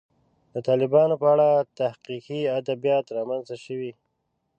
[0.53, 1.47] د طالبانو په اړه
[1.79, 3.91] تحقیقي ادبیات رامنځته شوي.